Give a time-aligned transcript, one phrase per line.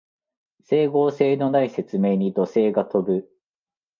[0.63, 3.29] 整合性のない説明に怒声が飛ぶ